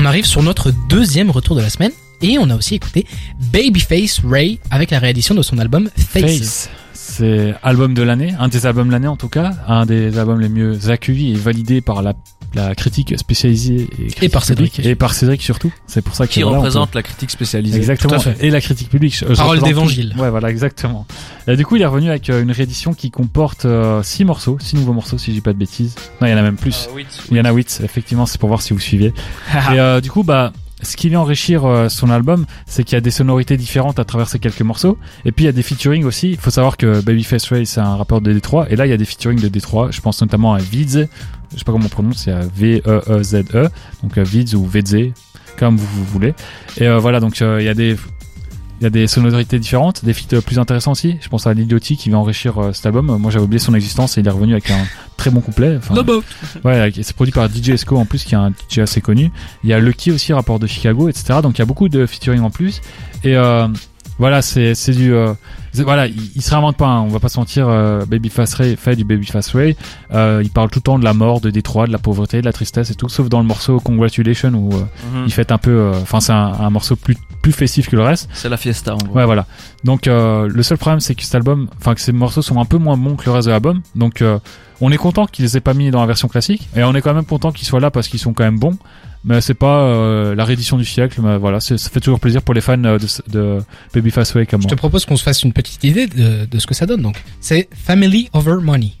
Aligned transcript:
on 0.00 0.06
arrive 0.06 0.24
sur 0.24 0.42
notre 0.42 0.70
deuxième 0.88 1.30
retour 1.30 1.56
de 1.56 1.60
la 1.60 1.68
semaine. 1.68 1.92
Et 2.22 2.38
on 2.38 2.48
a 2.48 2.56
aussi 2.56 2.74
écouté 2.74 3.06
Babyface 3.52 4.20
Ray 4.24 4.58
avec 4.70 4.90
la 4.90 4.98
réédition 4.98 5.34
de 5.34 5.42
son 5.42 5.58
album 5.58 5.90
Faces. 5.96 6.38
Face. 6.38 6.70
C'est 7.10 7.54
album 7.64 7.92
de 7.92 8.02
l'année, 8.02 8.34
un 8.38 8.46
des 8.46 8.66
albums 8.66 8.86
de 8.86 8.92
l'année 8.92 9.08
en 9.08 9.16
tout 9.16 9.28
cas, 9.28 9.50
un 9.66 9.84
des 9.84 10.16
albums 10.16 10.40
les 10.40 10.48
mieux 10.48 10.90
accueillis 10.90 11.32
et 11.32 11.34
validés 11.34 11.80
par 11.80 12.02
la, 12.02 12.14
la 12.54 12.74
critique 12.76 13.18
spécialisée 13.18 13.88
et, 13.98 14.06
critique 14.06 14.32
par 14.32 14.44
Cédric. 14.44 14.74
publique, 14.74 14.86
et 14.86 14.94
par 14.94 15.12
Cédric 15.12 15.42
surtout. 15.42 15.72
C'est 15.88 16.02
pour 16.02 16.14
ça 16.14 16.28
que 16.28 16.32
Qui 16.32 16.42
voilà, 16.42 16.58
représente 16.58 16.94
la 16.94 17.02
critique 17.02 17.30
spécialisée. 17.30 17.76
exactement 17.76 18.14
Tout 18.14 18.28
à 18.28 18.32
fait. 18.34 18.46
et 18.46 18.50
la 18.50 18.60
critique 18.60 18.90
publique. 18.90 19.16
Je 19.16 19.34
Parole 19.34 19.60
d'évangile. 19.60 20.14
Ouais, 20.18 20.30
voilà, 20.30 20.50
exactement. 20.50 21.04
Et 21.48 21.56
du 21.56 21.66
coup, 21.66 21.74
il 21.74 21.82
est 21.82 21.86
revenu 21.86 22.10
avec 22.10 22.30
euh, 22.30 22.42
une 22.42 22.52
réédition 22.52 22.94
qui 22.94 23.10
comporte 23.10 23.64
euh, 23.64 24.04
six 24.04 24.24
morceaux, 24.24 24.58
six 24.60 24.76
nouveaux 24.76 24.92
morceaux 24.92 25.18
si 25.18 25.30
je 25.30 25.36
dis 25.36 25.40
pas 25.40 25.52
de 25.52 25.58
bêtises. 25.58 25.96
Non, 26.20 26.28
il 26.28 26.30
y 26.30 26.34
en 26.34 26.38
a 26.38 26.42
même 26.42 26.56
plus. 26.56 26.86
Ah, 26.88 26.92
oui, 26.94 27.06
Il 27.32 27.36
y 27.36 27.40
en 27.40 27.44
a 27.44 27.52
8, 27.52 27.80
effectivement, 27.82 28.26
c'est 28.26 28.38
pour 28.38 28.48
voir 28.48 28.62
si 28.62 28.72
vous 28.72 28.78
suivez. 28.78 29.12
et 29.72 29.80
euh, 29.80 30.00
du 30.00 30.10
coup, 30.12 30.22
bah, 30.22 30.52
ce 30.82 30.96
qui 30.96 31.08
vient 31.08 31.20
enrichir 31.20 31.64
euh, 31.64 31.88
son 31.88 32.10
album, 32.10 32.46
c'est 32.66 32.84
qu'il 32.84 32.96
y 32.96 32.98
a 32.98 33.00
des 33.00 33.10
sonorités 33.10 33.56
différentes 33.56 33.98
à 33.98 34.04
travers 34.04 34.28
quelques 34.28 34.62
morceaux. 34.62 34.98
Et 35.24 35.32
puis 35.32 35.44
il 35.44 35.46
y 35.46 35.50
a 35.50 35.52
des 35.52 35.62
featuring 35.62 36.04
aussi. 36.04 36.30
Il 36.30 36.36
faut 36.36 36.50
savoir 36.50 36.76
que 36.76 37.00
Babyface 37.00 37.48
Ray, 37.48 37.66
c'est 37.66 37.80
un 37.80 37.96
rappeur 37.96 38.20
de 38.20 38.32
Détroit. 38.32 38.70
Et 38.70 38.76
là, 38.76 38.86
il 38.86 38.90
y 38.90 38.92
a 38.92 38.96
des 38.96 39.04
featuring 39.04 39.40
de 39.40 39.48
Détroit. 39.48 39.90
Je 39.90 40.00
pense 40.00 40.20
notamment 40.20 40.54
à 40.54 40.58
Vids. 40.58 41.06
Je 41.52 41.58
sais 41.58 41.64
pas 41.64 41.72
comment 41.72 41.86
on 41.86 41.88
prononce, 41.88 42.24
c'est 42.24 42.34
V-E-E-Z-E. 42.54 43.68
Donc 44.02 44.18
euh, 44.18 44.22
Vids 44.22 44.54
ou 44.54 44.64
Vedze, 44.64 45.12
comme 45.58 45.76
vous, 45.76 45.86
vous 45.86 46.04
voulez. 46.04 46.34
Et 46.76 46.86
euh, 46.86 46.98
voilà, 46.98 47.20
donc 47.20 47.42
euh, 47.42 47.60
il 47.60 47.66
y 47.66 47.68
a 47.68 47.74
des... 47.74 47.96
Il 48.80 48.84
y 48.84 48.86
a 48.86 48.90
des 48.90 49.06
sonorités 49.06 49.58
différentes, 49.58 50.04
des 50.04 50.14
feats 50.14 50.36
euh, 50.36 50.40
plus 50.40 50.58
intéressants 50.58 50.92
aussi. 50.92 51.18
Je 51.20 51.28
pense 51.28 51.46
à 51.46 51.52
L'Idiotie 51.52 51.98
qui 51.98 52.08
va 52.08 52.16
enrichir 52.16 52.58
euh, 52.58 52.72
cet 52.72 52.86
album. 52.86 53.14
Moi 53.18 53.30
j'avais 53.30 53.44
oublié 53.44 53.58
son 53.58 53.74
existence 53.74 54.16
et 54.16 54.22
il 54.22 54.26
est 54.26 54.30
revenu 54.30 54.52
avec 54.52 54.70
un 54.70 54.86
très 55.18 55.30
bon 55.30 55.40
couplet. 55.40 55.76
Enfin, 55.76 55.94
No. 55.94 56.22
Ouais, 56.64 56.90
c'est 57.02 57.12
produit 57.14 57.32
par 57.32 57.48
DJ 57.48 57.70
Esco 57.70 57.98
en 57.98 58.06
plus, 58.06 58.24
qui 58.24 58.34
est 58.34 58.38
un 58.38 58.52
DJ 58.70 58.78
assez 58.78 59.02
connu. 59.02 59.30
Il 59.64 59.70
y 59.70 59.74
a 59.74 59.78
Lucky 59.78 60.10
aussi, 60.10 60.32
rapport 60.32 60.58
de 60.58 60.66
Chicago, 60.66 61.10
etc. 61.10 61.40
Donc 61.42 61.58
il 61.58 61.60
y 61.60 61.62
a 61.62 61.66
beaucoup 61.66 61.90
de 61.90 62.06
featuring 62.06 62.40
en 62.40 62.50
plus. 62.50 62.80
Et 63.22 63.36
euh, 63.36 63.68
voilà, 64.18 64.40
c'est 64.42 64.74
c'est 64.74 64.92
du 64.92 65.12
euh, 65.12 65.34
voilà, 65.74 66.06
il, 66.06 66.14
il 66.34 66.42
se 66.42 66.50
réinvente 66.50 66.76
pas. 66.76 66.86
hein, 66.86 67.00
on 67.00 67.08
va 67.08 67.20
pas 67.20 67.28
se 67.28 67.38
mentir. 67.38 67.68
Euh, 67.68 68.04
Babyface 68.06 68.54
Ray 68.54 68.76
fait 68.76 68.96
du 68.96 69.04
Babyface 69.04 69.54
Ray. 69.54 69.76
Euh, 70.12 70.40
il 70.42 70.50
parle 70.50 70.70
tout 70.70 70.78
le 70.80 70.82
temps 70.84 70.98
de 70.98 71.04
la 71.04 71.14
mort, 71.14 71.40
de 71.40 71.50
Détroit, 71.50 71.86
de 71.86 71.92
la 71.92 71.98
pauvreté, 71.98 72.40
de 72.40 72.46
la 72.46 72.52
tristesse 72.52 72.90
et 72.90 72.94
tout, 72.94 73.08
sauf 73.08 73.28
dans 73.28 73.40
le 73.40 73.46
morceau 73.46 73.78
Congratulations 73.80 74.50
où 74.54 74.72
euh, 74.74 74.80
Mhm. 75.12 75.24
il 75.26 75.32
fait 75.32 75.52
un 75.52 75.58
peu. 75.58 75.70
euh, 75.70 75.92
Enfin, 76.02 76.20
c'est 76.20 76.32
un, 76.32 76.52
un 76.60 76.70
morceau 76.70 76.96
plus 76.96 77.16
plus 77.42 77.52
festif 77.52 77.88
que 77.88 77.96
le 77.96 78.02
reste. 78.02 78.28
C'est 78.34 78.50
la 78.50 78.58
fiesta 78.58 78.94
en 78.94 78.98
gros. 78.98 79.14
Ouais, 79.16 79.24
voilà. 79.24 79.46
Donc 79.84 80.06
euh, 80.08 80.46
le 80.52 80.62
seul 80.62 80.76
problème, 80.76 81.00
c'est 81.00 81.14
que 81.14 81.22
cet 81.22 81.34
album, 81.34 81.68
enfin 81.78 81.94
que 81.94 82.00
ces 82.02 82.12
morceaux 82.12 82.42
sont 82.42 82.60
un 82.60 82.66
peu 82.66 82.76
moins 82.76 82.98
bons 82.98 83.16
que 83.16 83.24
le 83.24 83.30
reste 83.32 83.46
de 83.46 83.52
l'album. 83.52 83.80
Donc 83.94 84.20
euh, 84.20 84.38
on 84.82 84.92
est 84.92 84.98
content 84.98 85.26
qu'ils 85.26 85.44
les 85.46 85.56
aient 85.56 85.60
pas 85.62 85.72
mis 85.74 85.90
dans 85.90 86.00
la 86.00 86.06
version 86.06 86.28
classique, 86.28 86.68
et 86.76 86.82
on 86.84 86.94
est 86.94 87.00
quand 87.00 87.14
même 87.14 87.24
content 87.24 87.50
qu'ils 87.52 87.66
soient 87.66 87.80
là 87.80 87.90
parce 87.90 88.08
qu'ils 88.08 88.20
sont 88.20 88.34
quand 88.34 88.44
même 88.44 88.58
bons. 88.58 88.76
Mais 89.22 89.42
c'est 89.42 89.52
pas 89.52 89.80
euh, 89.82 90.34
la 90.34 90.46
réédition 90.46 90.78
du 90.78 90.84
siècle. 90.86 91.20
Mais 91.22 91.36
voilà, 91.36 91.60
ça 91.60 91.76
fait 91.76 92.00
toujours 92.00 92.20
plaisir 92.20 92.40
pour 92.40 92.54
les 92.54 92.62
fans 92.62 92.82
euh, 92.84 92.98
de, 92.98 93.06
de 93.30 93.58
Babyface 93.94 94.34
Way 94.34 94.46
comme 94.46 94.62
Je 94.62 94.68
te 94.68 94.74
propose 94.74 95.04
qu'on 95.04 95.16
se 95.16 95.22
fasse 95.22 95.42
une 95.42 95.52
petite 95.62 95.84
idée 95.84 96.06
de, 96.06 96.44
de 96.46 96.58
ce 96.58 96.66
que 96.66 96.74
ça 96.74 96.86
donne. 96.86 97.02
Donc, 97.02 97.16
c'est 97.40 97.68
Family 97.74 98.30
Over 98.32 98.56
Money. 98.60 98.94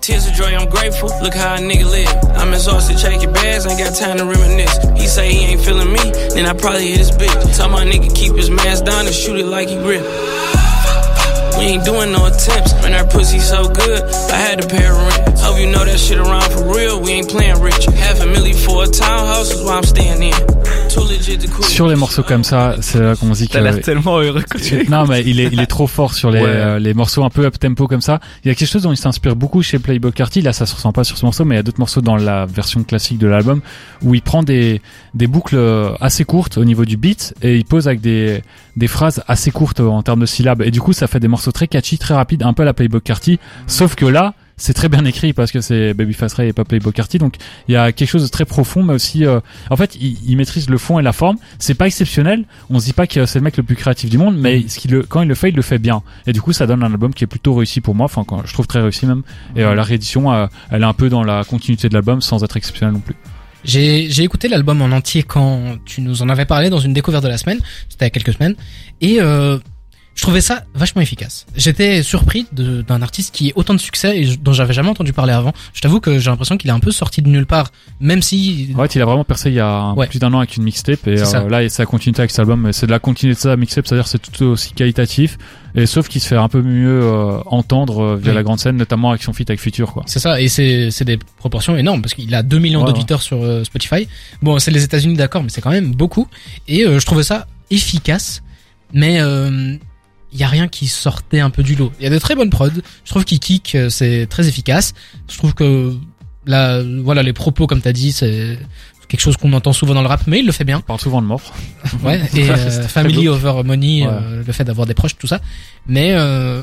Tears 0.00 0.26
of 0.26 0.34
joy, 0.34 0.54
I'm 0.54 0.68
grateful. 0.70 1.10
Look 1.22 1.34
how 1.34 1.56
a 1.56 1.58
nigga 1.58 1.84
live. 1.90 2.08
I'm 2.36 2.54
exhausted, 2.54 2.96
checking 2.96 3.32
bags, 3.32 3.66
ain't 3.66 3.78
got 3.78 3.94
time 3.94 4.16
to 4.16 4.24
reminisce. 4.24 4.78
He 4.96 5.06
say 5.06 5.30
he 5.30 5.44
ain't 5.44 5.60
feeling 5.60 5.92
me, 5.92 6.10
then 6.34 6.46
I 6.46 6.54
probably 6.54 6.88
hit 6.88 6.98
his 6.98 7.10
bitch. 7.10 7.56
Tell 7.56 7.68
my 7.68 7.84
nigga 7.84 8.08
keep 8.14 8.34
his 8.34 8.48
mask 8.48 8.84
down 8.86 9.04
and 9.04 9.14
shoot 9.14 9.38
it 9.38 9.44
like 9.44 9.68
he 9.68 9.76
grip. 9.76 10.02
We 11.58 11.66
ain't 11.66 11.84
doing 11.84 12.12
no 12.12 12.24
attempts, 12.24 12.72
man. 12.80 12.94
Our 12.94 13.06
pussy 13.06 13.40
so 13.40 13.68
good, 13.68 14.02
I 14.32 14.36
had 14.36 14.62
to 14.62 14.66
pay 14.68 14.88
rent. 14.88 15.38
Hope 15.38 15.60
you 15.60 15.66
know 15.66 15.84
that 15.84 15.98
shit 16.00 16.16
around 16.16 16.50
for 16.50 16.74
real. 16.74 17.02
We 17.02 17.10
ain't 17.10 17.28
playing 17.28 17.60
rich. 17.60 17.84
Half 17.84 18.20
a 18.22 18.24
milli 18.24 18.54
for 18.54 18.84
a 18.84 18.86
townhouse 18.86 19.52
is 19.52 19.62
why 19.62 19.76
I'm 19.76 19.82
staying 19.82 20.22
in. 20.22 20.59
Sur 21.62 21.86
les 21.88 21.96
morceaux 21.96 22.22
comme 22.22 22.44
ça, 22.44 22.76
c'est 22.80 23.00
là 23.00 23.14
qu'on 23.16 23.32
se 23.34 23.40
dit 23.42 23.48
que 23.48 23.52
T'as 23.54 23.60
l'air 23.60 23.80
tellement 23.80 24.18
heureux 24.18 24.42
que 24.42 24.58
tu 24.58 24.86
non 24.90 25.06
mais 25.06 25.22
il 25.26 25.40
est 25.40 25.48
il 25.52 25.60
est 25.60 25.66
trop 25.66 25.86
fort 25.86 26.14
sur 26.14 26.30
les 26.30 26.40
Ouais. 26.40 26.46
euh, 26.46 26.78
les 26.78 26.94
morceaux 26.94 27.22
un 27.24 27.30
peu 27.30 27.44
up 27.44 27.58
tempo 27.58 27.86
comme 27.86 28.00
ça. 28.00 28.20
Il 28.44 28.48
y 28.48 28.50
a 28.50 28.54
quelque 28.54 28.68
chose 28.68 28.82
dont 28.82 28.92
il 28.92 28.96
s'inspire 28.96 29.36
beaucoup 29.36 29.62
chez 29.62 29.78
Playboy 29.78 30.12
Carty. 30.12 30.40
Là 30.42 30.52
ça 30.52 30.66
se 30.66 30.74
ressent 30.74 30.92
pas 30.92 31.04
sur 31.04 31.18
ce 31.18 31.24
morceau, 31.24 31.44
mais 31.44 31.54
il 31.54 31.58
y 31.58 31.60
a 31.60 31.62
d'autres 31.62 31.78
morceaux 31.80 32.00
dans 32.00 32.16
la 32.16 32.46
version 32.46 32.82
classique 32.82 33.18
de 33.18 33.26
l'album 33.26 33.60
où 34.02 34.14
il 34.14 34.22
prend 34.22 34.42
des 34.42 34.80
des 35.14 35.26
boucles 35.26 35.56
euh, 35.56 35.90
assez 36.00 36.24
courtes 36.24 36.58
au 36.58 36.64
niveau 36.64 36.84
du 36.84 36.96
beat 36.96 37.34
et 37.42 37.56
il 37.56 37.64
pose 37.64 37.86
avec 37.86 38.00
des 38.00 38.42
des 38.76 38.86
phrases 38.88 39.22
assez 39.28 39.50
courtes 39.50 39.80
en 39.80 40.02
termes 40.02 40.20
de 40.20 40.26
syllabes 40.26 40.62
et 40.62 40.70
du 40.70 40.80
coup 40.80 40.92
ça 40.92 41.06
fait 41.06 41.20
des 41.20 41.28
morceaux 41.28 41.52
très 41.52 41.68
catchy, 41.68 41.98
très 41.98 42.14
rapides, 42.14 42.42
un 42.42 42.52
peu 42.52 42.62
à 42.62 42.66
la 42.66 42.74
Playboy 42.74 43.00
Carty. 43.00 43.38
Sauf 43.66 43.94
que 43.94 44.06
là 44.06 44.34
c'est 44.60 44.74
très 44.74 44.90
bien 44.90 45.04
écrit 45.06 45.32
parce 45.32 45.50
que 45.50 45.62
c'est 45.62 45.94
Babyface 45.94 46.34
Ray 46.34 46.50
et 46.50 46.52
pas 46.52 46.64
Playboy 46.64 46.92
Carty 46.92 47.16
donc 47.16 47.36
il 47.66 47.72
y 47.72 47.76
a 47.76 47.92
quelque 47.92 48.08
chose 48.08 48.22
de 48.22 48.28
très 48.28 48.44
profond 48.44 48.82
mais 48.82 48.92
aussi 48.92 49.24
euh, 49.24 49.40
en 49.70 49.76
fait 49.76 49.96
il, 49.96 50.18
il 50.26 50.36
maîtrise 50.36 50.68
le 50.68 50.76
fond 50.76 50.98
et 50.98 51.02
la 51.02 51.14
forme. 51.14 51.38
C'est 51.58 51.74
pas 51.74 51.86
exceptionnel. 51.86 52.44
On 52.68 52.78
se 52.78 52.84
dit 52.84 52.92
pas 52.92 53.06
que 53.06 53.24
c'est 53.24 53.38
le 53.38 53.44
mec 53.44 53.56
le 53.56 53.62
plus 53.62 53.74
créatif 53.74 54.10
du 54.10 54.18
monde 54.18 54.36
mais 54.38 54.68
ce 54.68 54.78
qu'il 54.78 54.90
le, 54.90 55.02
quand 55.02 55.22
il 55.22 55.28
le 55.28 55.34
fait 55.34 55.48
il 55.48 55.56
le 55.56 55.62
fait 55.62 55.78
bien. 55.78 56.02
Et 56.26 56.34
du 56.34 56.42
coup 56.42 56.52
ça 56.52 56.66
donne 56.66 56.82
un 56.82 56.92
album 56.92 57.14
qui 57.14 57.24
est 57.24 57.26
plutôt 57.26 57.54
réussi 57.54 57.80
pour 57.80 57.94
moi. 57.94 58.04
Enfin 58.04 58.22
quand, 58.24 58.44
je 58.44 58.52
trouve 58.52 58.66
très 58.66 58.82
réussi 58.82 59.06
même. 59.06 59.22
Et 59.56 59.64
euh, 59.64 59.74
la 59.74 59.82
réédition 59.82 60.30
euh, 60.30 60.46
elle 60.70 60.82
est 60.82 60.86
un 60.86 60.92
peu 60.92 61.08
dans 61.08 61.24
la 61.24 61.42
continuité 61.44 61.88
de 61.88 61.94
l'album 61.94 62.20
sans 62.20 62.44
être 62.44 62.58
exceptionnelle 62.58 62.94
non 62.94 63.00
plus. 63.00 63.16
J'ai 63.64 64.10
j'ai 64.10 64.24
écouté 64.24 64.48
l'album 64.48 64.80
en 64.82 64.90
entier 64.90 65.22
quand 65.22 65.78
tu 65.86 66.02
nous 66.02 66.22
en 66.22 66.28
avais 66.28 66.46
parlé 66.46 66.68
dans 66.68 66.78
une 66.78 66.92
découverte 66.92 67.24
de 67.24 67.28
la 67.28 67.38
semaine. 67.38 67.60
C'était 67.88 68.04
il 68.04 68.08
y 68.08 68.08
a 68.08 68.10
quelques 68.10 68.34
semaines. 68.34 68.56
Et 69.00 69.20
euh, 69.20 69.58
je 70.20 70.26
trouvais 70.26 70.42
ça 70.42 70.64
vachement 70.74 71.00
efficace. 71.00 71.46
J'étais 71.56 72.02
surpris 72.02 72.44
d'un 72.52 73.00
artiste 73.00 73.34
qui 73.34 73.48
ait 73.48 73.52
autant 73.56 73.72
de 73.72 73.78
succès 73.80 74.20
et 74.20 74.36
dont 74.36 74.52
j'avais 74.52 74.74
jamais 74.74 74.90
entendu 74.90 75.14
parler 75.14 75.32
avant. 75.32 75.54
Je 75.72 75.80
t'avoue 75.80 75.98
que 75.98 76.18
j'ai 76.18 76.28
l'impression 76.28 76.58
qu'il 76.58 76.68
est 76.68 76.74
un 76.74 76.78
peu 76.78 76.90
sorti 76.90 77.22
de 77.22 77.28
nulle 77.30 77.46
part, 77.46 77.70
même 78.00 78.20
si 78.20 78.74
fait 78.76 78.94
il 78.96 79.00
a 79.00 79.06
vraiment 79.06 79.24
percé 79.24 79.48
il 79.48 79.54
y 79.54 79.60
a 79.60 79.94
Ouais. 79.94 80.08
plus 80.08 80.18
d'un 80.18 80.30
an 80.34 80.40
avec 80.40 80.58
une 80.58 80.64
mixtape 80.64 81.06
et 81.08 81.16
ça. 81.16 81.38
euh, 81.40 81.48
là 81.48 81.66
c'est 81.70 81.80
la 81.80 81.86
continuité 81.86 82.20
avec 82.20 82.32
cet 82.32 82.40
album 82.40 82.60
mais 82.60 82.74
c'est 82.74 82.84
de 82.84 82.90
la 82.90 82.98
continuité 82.98 83.36
de 83.38 83.40
ça 83.40 83.56
mixtape 83.56 83.86
c'est 83.86 83.94
à 83.94 83.98
dire 83.98 84.08
c'est 84.08 84.18
tout 84.20 84.44
aussi 84.44 84.74
qualitatif 84.74 85.38
et 85.74 85.86
sauf 85.86 86.06
qu'il 86.08 86.20
se 86.20 86.28
fait 86.28 86.36
un 86.36 86.48
peu 86.50 86.60
mieux 86.60 87.00
euh, 87.02 87.38
entendre 87.46 88.02
euh, 88.02 88.16
via 88.16 88.32
Oui. 88.32 88.36
la 88.36 88.42
grande 88.42 88.58
scène 88.60 88.76
notamment 88.76 89.08
avec 89.12 89.22
son 89.22 89.32
feat 89.32 89.48
avec 89.48 89.58
Future 89.60 89.90
quoi 89.94 90.02
c'est 90.06 90.18
ça. 90.18 90.38
Et 90.38 90.48
c'est 90.48 91.04
des 91.04 91.16
proportions 91.38 91.78
énormes 91.78 92.02
parce 92.02 92.12
qu'il 92.12 92.34
a 92.34 92.42
2 92.42 92.58
millions 92.58 92.80
Ouais, 92.80 92.86
d'auditeurs 92.88 93.22
sur 93.22 93.42
euh, 93.42 93.64
Spotify. 93.64 94.06
Bon, 94.42 94.58
c'est 94.58 94.70
les 94.70 94.84
États-Unis 94.84 95.14
d'accord, 95.14 95.42
mais 95.42 95.48
c'est 95.48 95.62
quand 95.62 95.70
même 95.70 95.94
beaucoup. 95.94 96.26
Et 96.68 96.84
je 96.84 97.06
trouvais 97.06 97.22
ça 97.22 97.46
efficace, 97.70 98.42
mais 98.92 99.20
euh, 99.20 99.76
il 100.32 100.38
y 100.38 100.44
a 100.44 100.48
rien 100.48 100.68
qui 100.68 100.86
sortait 100.86 101.40
un 101.40 101.50
peu 101.50 101.62
du 101.62 101.74
lot. 101.74 101.92
Il 101.98 102.04
y 102.04 102.06
a 102.06 102.10
de 102.10 102.18
très 102.18 102.34
bonnes 102.34 102.50
prods. 102.50 102.68
Je 103.04 103.10
trouve 103.10 103.24
qu'il 103.24 103.40
kick, 103.40 103.74
euh, 103.74 103.88
c'est 103.90 104.26
très 104.28 104.46
efficace. 104.48 104.94
Je 105.30 105.36
trouve 105.38 105.54
que 105.54 105.94
là, 106.46 106.80
voilà, 107.02 107.22
les 107.22 107.32
propos 107.32 107.66
comme 107.66 107.80
t'as 107.80 107.92
dit, 107.92 108.12
c'est 108.12 108.58
quelque 109.08 109.20
chose 109.20 109.36
qu'on 109.36 109.52
entend 109.54 109.72
souvent 109.72 109.92
dans 109.94 110.02
le 110.02 110.06
rap, 110.08 110.22
mais 110.28 110.38
il 110.38 110.46
le 110.46 110.52
fait 110.52 110.62
bien. 110.62 110.78
on 110.78 110.82
parle 110.82 111.00
souvent 111.00 111.20
de 111.20 111.26
mort 111.26 111.52
Ouais. 112.04 112.20
Et 112.36 112.48
euh, 112.48 112.82
family 112.86 113.26
over 113.28 113.62
money, 113.64 114.06
Ouais. 114.06 114.08
euh, 114.12 114.42
le 114.46 114.52
fait 114.52 114.62
d'avoir 114.62 114.86
des 114.86 114.94
proches, 114.94 115.16
tout 115.18 115.26
ça. 115.26 115.40
Mais 115.88 116.12
euh, 116.12 116.62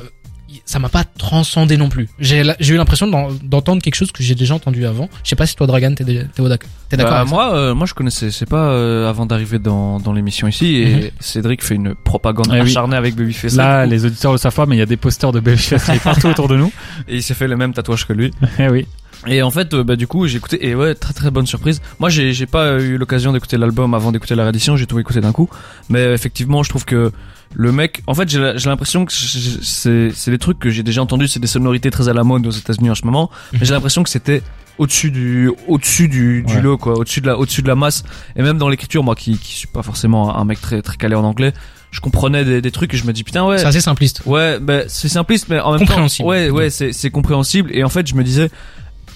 ça 0.68 0.78
m'a 0.78 0.90
pas 0.90 1.02
transcendé 1.04 1.78
non 1.78 1.88
plus. 1.88 2.10
J'ai 2.18 2.40
eu 2.42 2.76
l'impression 2.76 3.06
d'en- 3.06 3.28
d'entendre 3.42 3.80
quelque 3.80 3.94
chose 3.94 4.12
que 4.12 4.22
j'ai 4.22 4.34
déjà 4.34 4.54
entendu 4.54 4.84
avant. 4.84 5.08
Je 5.24 5.30
sais 5.30 5.34
pas 5.36 5.46
si 5.46 5.56
toi 5.56 5.66
Dragan 5.66 5.94
t'es 5.94 6.04
déjà- 6.04 6.24
t'es 6.24 6.42
au 6.42 6.48
d'ac- 6.50 6.64
t'es 6.90 6.98
d'accord 6.98 7.12
Bah, 7.14 7.24
moi, 7.24 7.54
euh, 7.54 7.74
moi, 7.74 7.86
je 7.86 7.94
connaissais 7.94 8.30
c'est 8.30 8.44
pas 8.48 8.68
euh, 8.68 9.08
avant 9.08 9.24
d'arriver 9.24 9.58
dans, 9.58 9.98
dans 9.98 10.12
l'émission 10.12 10.46
ici 10.46 10.76
et 10.76 10.94
Mhm. 10.94 11.10
Cédric 11.20 11.64
fait 11.64 11.74
une 11.76 11.94
propagande 11.94 12.48
Eh 12.50 12.60
oui. 12.60 12.70
acharnée 12.70 12.96
avec 12.96 13.14
Babyface. 13.16 13.56
là 13.56 13.86
les 13.86 14.04
auditeurs 14.04 14.32
le 14.32 14.38
savent 14.38 14.54
pas 14.54 14.66
mais 14.66 14.76
il 14.76 14.78
y 14.78 14.82
a 14.82 14.86
des 14.86 14.98
posters 14.98 15.32
de 15.32 15.40
Babyface 15.40 15.90
partout 16.04 16.28
autour 16.28 16.48
de 16.48 16.56
nous 16.56 16.70
et 17.08 17.16
il 17.16 17.22
s'est 17.22 17.32
fait 17.34 17.48
le 17.48 17.56
même 17.56 17.72
tatouage 17.72 18.06
que 18.06 18.12
lui. 18.12 18.30
eh 18.58 18.68
oui 18.68 18.86
Et 19.26 19.42
en 19.42 19.50
fait, 19.50 19.74
euh, 19.74 19.82
bah 19.82 19.96
du 19.96 20.06
coup, 20.06 20.26
j'ai 20.26 20.36
écouté 20.36 20.64
et 20.68 20.74
ouais, 20.76 20.94
très 20.94 21.12
très 21.12 21.30
bonne 21.30 21.46
surprise. 21.46 21.80
Moi, 21.98 22.08
j'ai 22.08 22.32
j'ai 22.32 22.46
pas 22.46 22.78
eu 22.80 22.96
l'occasion 22.98 23.32
d'écouter 23.32 23.56
l'album 23.58 23.92
avant 23.94 24.12
d'écouter 24.12 24.34
la 24.36 24.44
réédition, 24.44 24.76
j'ai 24.76 24.86
tout 24.86 24.98
écouté 25.00 25.20
d'un 25.20 25.32
coup. 25.32 25.48
Mais 25.88 26.12
effectivement, 26.14 26.62
je 26.62 26.68
trouve 26.68 26.84
que 26.84 27.10
le 27.54 27.72
mec, 27.72 28.02
en 28.06 28.14
fait, 28.14 28.28
j'ai 28.28 28.38
l'impression 28.68 29.04
que 29.06 29.12
c'est 29.12 30.10
c'est 30.14 30.30
des 30.30 30.38
trucs 30.38 30.58
que 30.58 30.70
j'ai 30.70 30.82
déjà 30.82 31.02
entendus, 31.02 31.28
c'est 31.28 31.40
des 31.40 31.46
sonorités 31.48 31.90
très 31.90 32.08
à 32.08 32.12
la 32.12 32.22
mode 32.24 32.46
aux 32.46 32.50
États-Unis 32.50 32.90
en 32.90 32.94
ce 32.94 33.04
moment. 33.04 33.30
Mais 33.52 33.60
j'ai 33.62 33.72
l'impression 33.74 34.02
que 34.02 34.10
c'était 34.10 34.42
au-dessus 34.78 35.10
du 35.10 35.50
au-dessus 35.66 36.06
du, 36.08 36.42
du 36.44 36.54
Ouais. 36.54 36.60
lot 36.62 36.78
quoi, 36.78 36.96
au-dessus 36.96 37.20
de 37.20 37.26
la 37.26 37.36
au-dessus 37.36 37.62
de 37.62 37.68
la 37.68 37.74
masse 37.74 38.04
et 38.36 38.42
même 38.42 38.58
dans 38.58 38.68
l'écriture 38.68 39.02
moi 39.02 39.16
qui 39.16 39.36
qui 39.36 39.54
suis 39.54 39.66
pas 39.66 39.82
forcément 39.82 40.36
un 40.36 40.44
mec 40.44 40.60
très 40.60 40.82
très 40.82 40.96
calé 40.96 41.16
en 41.16 41.24
anglais, 41.24 41.52
je 41.90 41.98
comprenais 41.98 42.44
des, 42.44 42.60
des 42.60 42.70
trucs 42.70 42.94
et 42.94 42.96
je 42.96 43.04
me 43.04 43.12
dis 43.12 43.24
putain 43.24 43.44
ouais 43.44 43.58
C'est 43.58 43.66
assez 43.66 43.80
simpliste. 43.80 44.22
Ouais, 44.24 44.60
bah, 44.60 44.82
c'est 44.86 45.08
simpliste, 45.08 45.48
mais 45.48 45.58
en 45.58 45.76
même 45.76 45.84
temps, 45.88 46.06
ouais, 46.20 46.50
ouais, 46.50 46.70
c'est, 46.70 46.92
c'est 46.92 47.10
compréhensible. 47.10 47.70
Et 47.72 47.82
en 47.82 47.88
fait, 47.88 48.06
je 48.06 48.14
me 48.14 48.22
disais, 48.22 48.50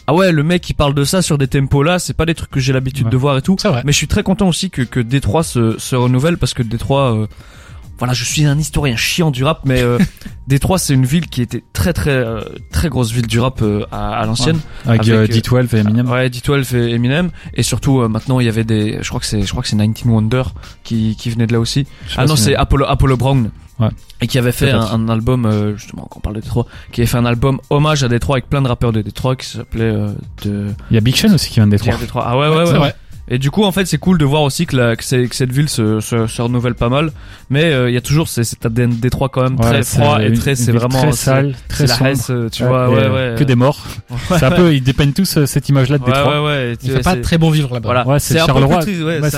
ah 0.06 0.14
ouais, 0.14 0.32
le 0.32 0.42
mec 0.42 0.62
qui 0.62 0.74
parle 0.74 0.94
de 0.94 1.04
ça 1.04 1.22
sur 1.22 1.38
des 1.38 1.46
tempos 1.48 1.82
là, 1.82 1.98
c'est 1.98 2.14
pas 2.14 2.26
des 2.26 2.34
trucs 2.34 2.50
que 2.50 2.60
j'ai 2.60 2.72
l'habitude 2.72 3.06
Ouais. 3.06 3.10
de 3.12 3.16
voir 3.16 3.36
et 3.38 3.42
tout. 3.42 3.56
Vrai. 3.62 3.82
Mais 3.84 3.92
je 3.92 3.96
suis 3.96 4.08
très 4.08 4.22
content 4.22 4.48
aussi 4.48 4.70
que 4.70 4.82
que 4.82 5.00
Détroit 5.00 5.42
se 5.44 5.78
se 5.78 5.94
renouvelle 5.96 6.38
parce 6.38 6.54
que 6.54 6.62
Détroit, 6.62 7.14
euh, 7.14 7.26
voilà, 7.98 8.14
je 8.14 8.24
suis 8.24 8.44
un 8.44 8.58
historien 8.58 8.96
chiant 8.96 9.30
du 9.30 9.44
rap, 9.44 9.60
mais 9.64 9.80
euh, 9.80 9.98
Détroit 10.48 10.78
c'est 10.78 10.94
une 10.94 11.06
ville 11.06 11.28
qui 11.28 11.40
était 11.40 11.62
très 11.72 11.92
très 11.92 12.10
euh, 12.10 12.40
très 12.72 12.88
grosse 12.88 13.12
ville 13.12 13.26
du 13.28 13.38
rap 13.38 13.62
euh, 13.62 13.84
à, 13.92 14.14
à 14.18 14.26
l'ancienne. 14.26 14.58
avec, 14.86 15.02
Avec, 15.08 15.08
euh, 15.14 15.22
euh, 15.22 15.26
D12 15.62 15.76
et 15.76 15.80
Eminem 15.80 16.10
Ouais, 16.10 16.28
D12 16.28 16.76
et 16.76 16.94
Eminem, 16.94 17.30
et 17.54 17.62
surtout 17.62 18.00
maintenant 18.08 18.40
il 18.40 18.46
y 18.46 18.48
avait 18.48 18.64
des, 18.64 18.98
je 19.02 19.08
crois 19.08 19.20
que 19.20 19.26
c'est, 19.26 19.42
je 19.42 19.50
crois 19.50 19.62
que 19.62 19.68
c'est 19.68 19.76
19 19.76 20.04
Wonder 20.06 20.42
qui 20.82 21.14
qui 21.16 21.30
venait 21.30 21.46
de 21.46 21.52
là 21.52 21.60
aussi. 21.60 21.86
Ah 22.16 22.26
non, 22.26 22.34
c'est 22.34 22.56
Apollo, 22.56 22.86
Apollo 22.88 23.16
Brown. 23.16 23.50
Ouais. 23.82 23.88
Et 24.20 24.26
qui 24.26 24.38
avait 24.38 24.52
fait 24.52 24.70
un, 24.70 25.08
album, 25.08 25.46
euh, 25.46 25.76
justement, 25.76 26.06
quand 26.10 26.18
on 26.18 26.20
parle 26.20 26.36
de 26.36 26.40
Détroit, 26.40 26.66
qui 26.92 27.00
avait 27.00 27.08
fait 27.08 27.16
un 27.16 27.24
album 27.24 27.60
hommage 27.70 28.04
à 28.04 28.08
Détroit 28.08 28.36
avec 28.36 28.48
plein 28.48 28.62
de 28.62 28.68
rappeurs 28.68 28.92
de 28.92 29.02
Détroit 29.02 29.34
qui 29.36 29.46
s'appelait 29.46 29.84
euh, 29.84 30.12
de 30.44 30.68
il 30.90 30.94
y 30.94 30.96
a 30.96 31.00
Big 31.00 31.16
Sean 31.16 31.32
aussi 31.34 31.48
qui 31.48 31.56
vient 31.56 31.66
de 31.66 31.72
Détroit 31.72 31.96
Détroit. 31.96 32.24
Ah 32.26 32.38
ouais, 32.38 32.48
ouais, 32.48 32.66
c'est 32.66 32.78
ouais. 32.78 32.94
Et 33.28 33.38
du 33.38 33.50
coup, 33.50 33.62
en 33.64 33.70
fait, 33.72 33.86
c'est 33.86 33.98
cool 33.98 34.18
de 34.18 34.24
voir 34.24 34.42
aussi 34.42 34.66
que, 34.66 34.76
la, 34.76 34.96
que, 34.96 35.04
c'est- 35.04 35.28
que 35.28 35.34
cette 35.34 35.52
ville 35.52 35.68
se, 35.68 36.00
se, 36.00 36.26
se 36.26 36.42
renouvelle 36.42 36.74
pas 36.74 36.88
mal. 36.88 37.12
Mais 37.50 37.64
euh, 37.72 37.88
il 37.88 37.94
y 37.94 37.96
a 37.96 38.00
toujours 38.00 38.28
c'est 38.28 38.44
cet 38.44 38.66
ADN 38.66 38.90
Détroit 38.98 39.28
quand 39.28 39.42
même 39.42 39.54
Ouais, 39.60 39.66
très 39.66 39.82
froid 39.84 40.22
et 40.22 40.32
très, 40.32 40.54
c'est 40.56 40.72
vraiment 40.72 41.00
très 41.02 41.12
c'est- 41.12 41.24
sale, 41.24 41.54
c'est 41.70 41.86
très 41.86 41.86
la 41.86 42.12
euh, 42.30 42.48
tu 42.50 42.62
Ouais, 42.62 42.68
vois, 42.68 42.90
ouais, 42.90 43.04
euh, 43.04 43.32
ouais. 43.34 43.38
Que 43.38 43.44
des 43.44 43.54
morts. 43.54 43.86
C'est 44.28 44.42
un 44.44 44.50
peu, 44.50 44.74
ils 44.74 44.82
dépeignent 44.82 45.12
tous 45.12 45.36
euh, 45.36 45.46
cette 45.46 45.68
image-là 45.68 45.98
de 45.98 46.04
Détroit. 46.04 46.42
ouais, 46.42 46.46
ouais. 46.46 46.72
Il 46.82 46.88
Tu- 46.88 46.94
fait 46.96 47.00
pas 47.02 47.14
c'est- 47.14 47.20
très 47.20 47.38
bon 47.38 47.50
vivre 47.50 47.72
là-bas. 47.72 47.86
Voilà. 47.88 48.06
Ouais, 48.06 48.18
c'est 48.18 48.36
Charleroi. 48.38 48.80
c'est 48.82 48.90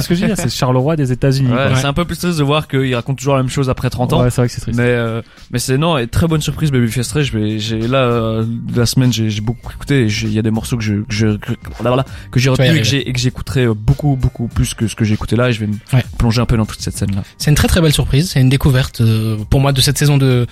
ce 0.02 0.08
que 0.08 0.14
je 0.14 0.20
veux 0.22 0.26
dire, 0.28 0.36
c'est 0.36 0.50
Charleroi 0.50 0.96
des 0.96 1.12
États-Unis. 1.12 1.50
C'est 1.76 1.86
un 1.86 1.92
peu 1.92 2.04
plus 2.04 2.16
triste 2.16 2.38
de 2.38 2.44
voir 2.44 2.68
qu'il 2.68 2.94
raconte 2.94 3.18
toujours 3.18 3.36
la 3.36 3.42
même 3.42 3.50
chose 3.50 3.68
après 3.68 3.90
30 3.90 4.12
ans. 4.14 4.22
Ouais, 4.22 4.30
c'est 4.30 4.40
vrai 4.40 4.48
que 4.48 4.54
c'est 4.54 4.60
triste. 4.62 4.78
Mais 4.78 4.88
euh, 4.88 5.20
mais 5.52 5.58
c'est 5.58 5.76
non 5.78 5.98
et 5.98 6.06
très 6.06 6.26
bonne 6.26 6.40
surprise. 6.40 6.70
Je 6.72 7.38
vais 7.38 7.58
j'ai 7.58 7.80
là 7.86 7.98
euh, 7.98 8.44
la 8.74 8.86
semaine 8.86 9.12
j'ai 9.12 9.40
beaucoup 9.40 9.70
écouté 9.72 10.06
il 10.06 10.32
y 10.32 10.38
a 10.38 10.42
des 10.42 10.50
morceaux 10.50 10.76
que 10.76 10.82
je 10.84 10.94
j'ai 12.36 12.48
retenu 12.48 12.78
et 12.78 13.12
que 13.12 13.18
j'écouterai 13.18 13.64
euh, 13.66 13.73
beaucoup 13.74 14.16
beaucoup 14.16 14.48
plus 14.48 14.74
que 14.74 14.86
ce 14.88 14.94
que 14.96 15.04
j'ai 15.04 15.14
écouté 15.14 15.36
là 15.36 15.48
et 15.48 15.52
je 15.52 15.60
vais 15.60 15.66
me 15.66 15.74
Ouais. 15.92 16.04
plonger 16.18 16.40
un 16.40 16.46
peu 16.46 16.56
dans 16.56 16.66
toute 16.66 16.80
cette 16.80 16.96
scène 16.96 17.14
là. 17.14 17.22
C'est 17.38 17.50
une 17.50 17.56
très 17.56 17.68
très 17.68 17.80
belle 17.80 17.92
surprise. 17.92 18.30
C'est 18.30 18.40
une 18.40 18.48
découverte 18.48 19.00
euh, 19.00 19.36
pour 19.50 19.60
moi 19.60 19.72
de 19.72 19.80
cette 19.80 19.98
saison 19.98 20.16
de 20.18 20.46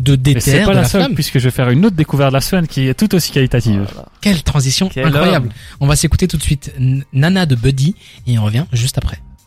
de 0.00 0.14
d'éther, 0.14 0.40
c'est 0.40 0.60
pas 0.64 0.70
de 0.70 0.74
la, 0.76 0.82
la 0.82 0.88
seule, 0.88 1.00
flamme. 1.02 1.14
puisque 1.14 1.38
je 1.38 1.44
vais 1.44 1.50
faire 1.50 1.70
une 1.70 1.84
autre 1.84 1.96
découverte 1.96 2.30
de 2.30 2.34
la 2.34 2.40
semaine 2.40 2.66
qui 2.68 2.86
est 2.88 2.94
tout 2.94 3.12
aussi 3.14 3.32
qualitative. 3.32 3.86
Quelle 4.20 4.42
transition 4.42 4.88
Quel 4.92 5.06
incroyable. 5.06 5.48
homme. 5.48 5.52
On 5.80 5.86
va 5.86 5.96
s'écouter 5.96 6.28
tout 6.28 6.36
de 6.36 6.42
suite 6.42 6.72
Nana 7.12 7.46
de 7.46 7.54
Buddy 7.56 7.94
et 8.26 8.38
on 8.38 8.44
revient 8.44 8.64
juste 8.72 8.96
après. 8.98 9.18